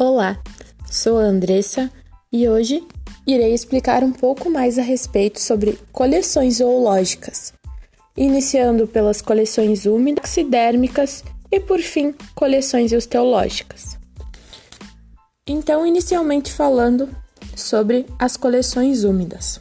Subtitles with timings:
[0.00, 0.40] Olá,
[0.88, 1.90] sou a Andressa
[2.30, 2.86] e hoje
[3.26, 7.52] irei explicar um pouco mais a respeito sobre coleções zoológicas,
[8.16, 13.98] iniciando pelas coleções úmidas, taxidérmicas e, por fim, coleções osteológicas.
[15.44, 17.08] Então, inicialmente falando
[17.56, 19.60] sobre as coleções úmidas.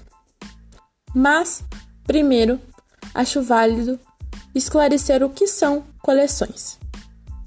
[1.15, 1.63] Mas,
[2.05, 2.61] primeiro,
[3.11, 3.99] acho válido
[4.53, 6.77] esclarecer o que são coleções.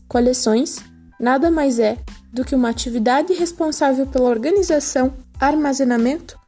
[0.09, 0.81] Coleções
[1.21, 1.97] nada mais é
[2.33, 6.39] do que uma atividade responsável pela organização, armazenamento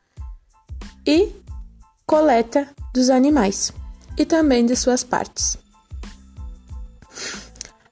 [1.06, 1.30] e
[2.06, 3.73] coleta dos animais
[4.16, 5.59] e também de suas partes.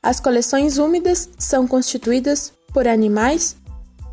[0.03, 3.57] As coleções úmidas são constituídas por animais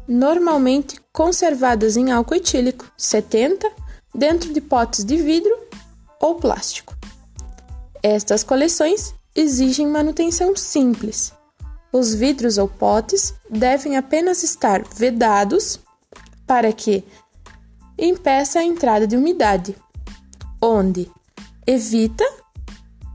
[0.07, 3.70] normalmente conservadas em álcool etílico 70
[4.13, 5.52] dentro de potes de vidro
[6.20, 6.96] ou plástico.
[8.02, 11.34] Estas coleções exigem manutenção simples.
[11.91, 15.80] Os vidros ou potes devem apenas estar vedados
[16.46, 17.04] para que
[17.98, 19.76] impeça a entrada de umidade,
[20.62, 21.10] onde
[21.65, 22.24] evita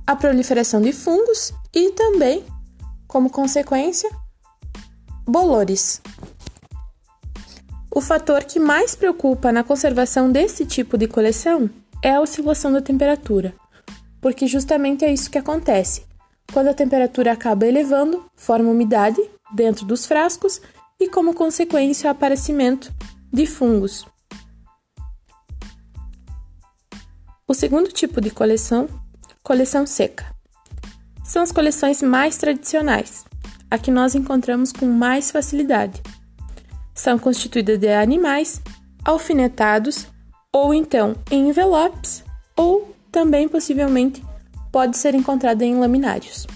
[0.07, 2.45] a proliferação de fungos e também,
[3.07, 4.11] como consequência,
[5.27, 6.03] bolores.
[7.95, 11.71] O fator que mais preocupa na conservação desse tipo de coleção
[12.03, 13.55] é a oscilação da temperatura,
[14.21, 16.05] porque justamente é isso que acontece.
[16.51, 19.21] Quando a temperatura acaba elevando, forma umidade
[19.55, 20.63] dentro dos frascos
[20.99, 22.91] e, como consequência, o aparecimento
[23.31, 24.07] de fungos.
[27.47, 28.89] O segundo tipo de coleção,
[29.43, 30.25] coleção seca,
[31.25, 33.25] são as coleções mais tradicionais,
[33.71, 36.03] a que nós encontramos com mais facilidade
[36.95, 38.61] são constituídas de animais
[39.05, 40.07] alfinetados
[40.53, 42.25] ou então em envelopes
[42.57, 44.23] ou também possivelmente
[44.73, 46.47] pode ser encontrada em laminários.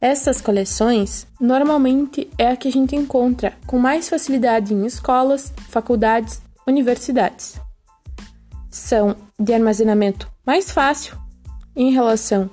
[0.00, 6.40] Essas coleções normalmente é a que a gente encontra com mais facilidade em escolas, faculdades,
[6.66, 7.60] universidades.
[8.70, 11.18] São de armazenamento mais fácil
[11.74, 12.48] em relação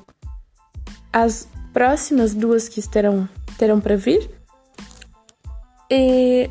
[1.14, 3.30] às próximas duas que terão,
[3.60, 4.30] terão para vir,
[5.90, 6.50] e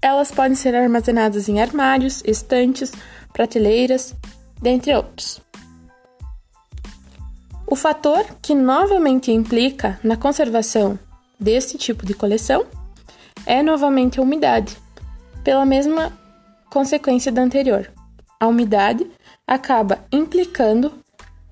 [0.00, 2.92] elas podem ser armazenadas em armários, estantes,
[3.32, 4.14] prateleiras,
[4.60, 5.47] dentre outros.
[7.70, 10.98] O fator que novamente implica na conservação
[11.38, 12.64] desse tipo de coleção
[13.44, 14.74] é novamente a umidade,
[15.44, 16.10] pela mesma
[16.70, 17.92] consequência da anterior.
[18.40, 19.06] A umidade
[19.46, 20.94] acaba implicando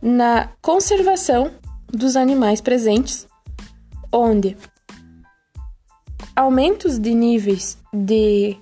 [0.00, 1.50] na conservação
[1.86, 3.28] dos animais presentes,
[4.10, 4.56] onde
[6.34, 8.56] aumentos de níveis de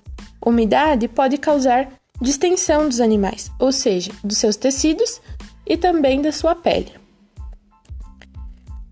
[0.44, 1.88] umidade pode causar
[2.20, 5.20] distensão dos animais, ou seja, dos seus tecidos
[5.64, 7.03] e também da sua pele.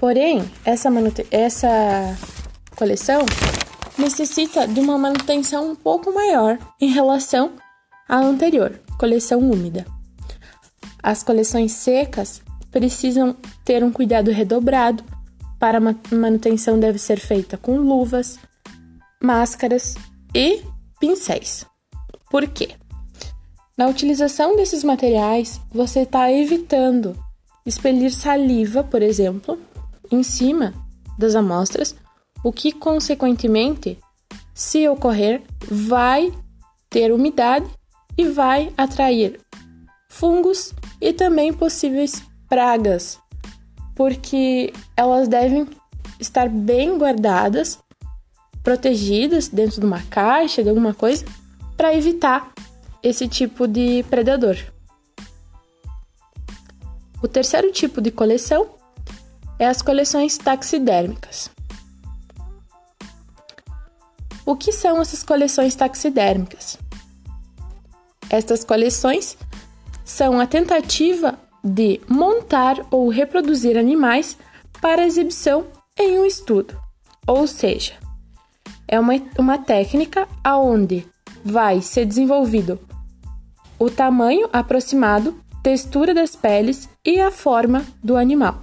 [0.02, 0.88] Porém, essa,
[1.30, 2.18] essa
[2.74, 3.24] coleção
[3.96, 7.52] necessita de uma manutenção um pouco maior em relação
[8.08, 9.86] à anterior, coleção úmida.
[11.00, 15.04] As coleções secas precisam ter um cuidado redobrado,
[15.56, 18.40] para a manutenção deve ser feita com luvas,
[19.22, 19.94] máscaras
[20.34, 20.62] e
[20.98, 21.64] pincéis.
[22.28, 22.70] Por quê?
[23.78, 27.16] Na utilização desses materiais, você está evitando
[27.64, 29.56] expelir saliva, por exemplo,
[30.12, 30.74] em cima
[31.18, 31.96] das amostras,
[32.44, 33.98] o que, consequentemente,
[34.54, 36.32] se ocorrer, vai
[36.90, 37.66] ter umidade
[38.16, 39.40] e vai atrair
[40.10, 43.18] fungos e também possíveis pragas,
[43.94, 45.66] porque elas devem
[46.20, 47.78] estar bem guardadas
[48.62, 51.24] protegidas dentro de uma caixa, de alguma coisa,
[51.76, 52.52] para evitar
[53.02, 54.56] esse tipo de predador.
[57.22, 58.81] O terceiro tipo de coleção
[59.58, 61.50] é as coleções taxidérmicas.
[64.44, 66.78] O que são essas coleções taxidérmicas?
[68.28, 69.36] Estas coleções
[70.04, 74.36] são a tentativa de montar ou reproduzir animais
[74.80, 75.66] para exibição
[75.96, 76.76] em um estudo,
[77.26, 77.94] ou seja,
[78.88, 81.06] é uma, uma técnica aonde
[81.44, 82.80] vai ser desenvolvido
[83.78, 88.62] o tamanho aproximado, textura das peles e a forma do animal.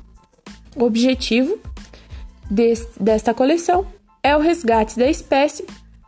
[0.75, 1.59] O objetivo
[2.99, 3.87] desta coleção
[4.21, 5.65] é o resgate da espécie,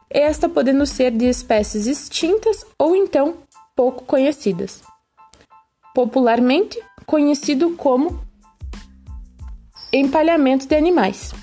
[0.10, 3.38] esta podendo ser de espécies extintas ou então
[3.76, 4.82] pouco conhecidas.
[5.94, 8.22] Popularmente conhecido como
[9.92, 11.34] empalhamento de animais.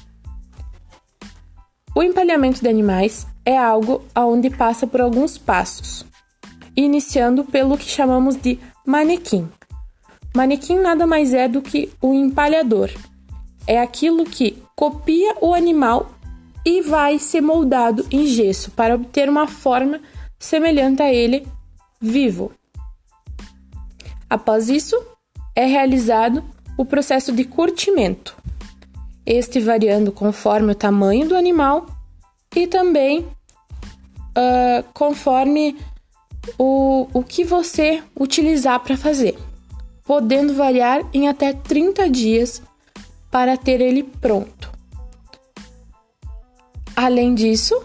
[1.94, 6.06] O empalhamento de animais é algo onde passa por alguns passos,
[6.76, 9.49] iniciando pelo que chamamos de manequim.
[10.35, 12.91] Manequim nada mais é do que o empalhador.
[13.67, 16.13] É aquilo que copia o animal
[16.65, 20.01] e vai ser moldado em gesso para obter uma forma
[20.39, 21.47] semelhante a ele
[22.01, 22.53] vivo.
[24.29, 24.97] Após isso,
[25.55, 26.45] é realizado
[26.77, 28.37] o processo de curtimento,
[29.27, 31.87] este variando conforme o tamanho do animal
[32.55, 35.77] e também uh, conforme
[36.59, 39.37] o, o que você utilizar para fazer,
[40.08, 42.62] podendo variar em até 30 dias
[43.31, 44.72] para ter ele pronto.
[46.96, 47.78] Além disso,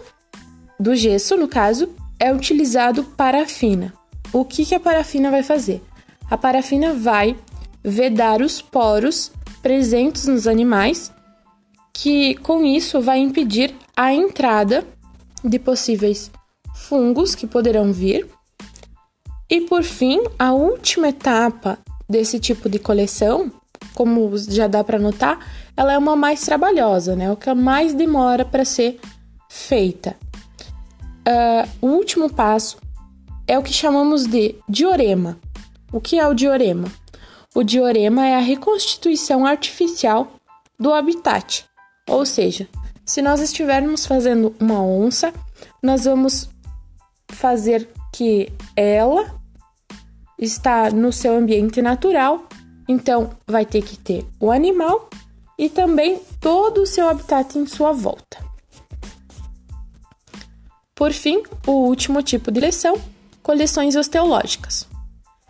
[0.80, 3.92] do gesso, no caso, é utilizado parafina.
[4.32, 5.82] O que, que a parafina vai fazer?
[6.30, 7.36] A parafina vai
[7.82, 9.30] vedar os poros
[9.62, 11.12] presentes nos animais,
[11.92, 14.86] que com isso vai impedir a entrada
[15.44, 16.30] de possíveis
[16.74, 18.26] fungos que poderão vir.
[19.50, 21.78] E por fim, a última etapa
[22.08, 23.50] desse tipo de coleção,
[23.94, 25.38] como já dá para notar,
[25.76, 27.30] ela é uma mais trabalhosa, né?
[27.30, 29.00] O que mais demora para ser
[29.48, 30.16] feita.
[31.26, 32.76] Uh, o último passo
[33.46, 35.38] é o que chamamos de diorema.
[35.92, 36.88] O que é o diorema?
[37.54, 40.34] O diorema é a reconstituição artificial
[40.78, 41.64] do habitat.
[42.08, 42.68] Ou seja,
[43.04, 45.32] se nós estivermos fazendo uma onça,
[45.82, 46.48] nós vamos
[47.28, 49.40] fazer que ela
[50.38, 52.46] está no seu ambiente natural,
[52.88, 55.08] então vai ter que ter o animal
[55.58, 58.44] e também todo o seu habitat em sua volta.
[60.94, 63.00] Por fim, o último tipo de coleção,
[63.42, 64.88] coleções osteológicas.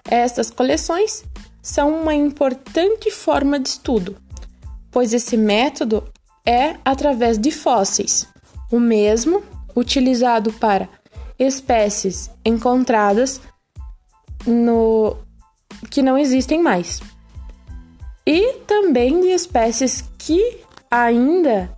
[0.05, 1.25] Estas coleções
[1.63, 4.17] são uma importante forma de estudo,
[4.91, 6.05] pois esse método
[6.47, 8.27] é através de fósseis,
[8.71, 9.43] o mesmo
[9.75, 10.89] utilizado para
[11.39, 13.41] espécies encontradas
[14.47, 15.17] no
[15.91, 17.01] que não existem mais.
[18.27, 20.59] E também de espécies que
[20.91, 21.71] ainda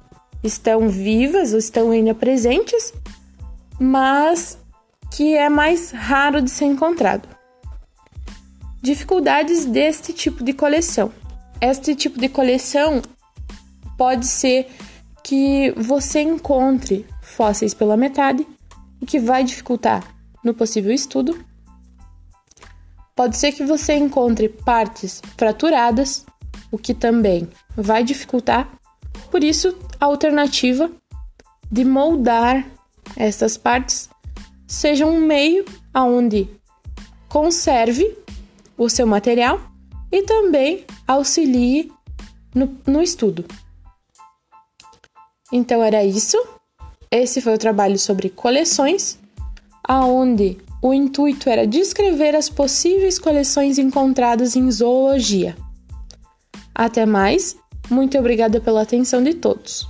[0.42, 2.92] estão vivas ou estão ainda presentes
[3.78, 4.58] mas
[5.10, 7.28] que é mais raro de ser encontrado.
[8.82, 11.12] Dificuldades deste tipo de coleção.
[11.60, 13.02] Este tipo de coleção
[13.96, 14.68] pode ser
[15.22, 18.46] que você encontre fósseis pela metade,
[19.00, 20.04] o que vai dificultar
[20.44, 21.44] no possível estudo.
[23.16, 26.26] Pode ser que você encontre partes fraturadas,
[26.70, 28.70] o que também vai dificultar.
[29.30, 30.90] Por isso, a alternativa
[31.72, 32.66] de moldar
[33.16, 34.10] essas partes
[34.66, 35.64] sejam um meio
[35.94, 36.46] aonde
[37.26, 38.18] conserve
[38.76, 39.60] o seu material
[40.12, 41.90] e também auxilie
[42.54, 43.46] no, no estudo.
[45.50, 46.36] Então era isso.
[47.10, 49.18] Esse foi o trabalho sobre coleções,
[49.82, 55.56] aonde o intuito era descrever as possíveis coleções encontradas em zoologia.
[56.74, 57.56] Até mais,
[57.90, 59.88] muito obrigada pela atenção de todos.